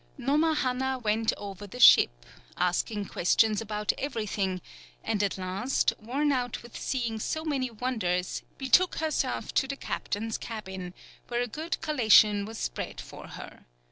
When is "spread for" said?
12.57-13.27